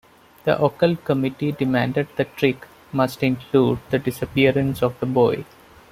[0.45, 5.45] The Occult Committee demanded the trick must include the disappearance of the boy.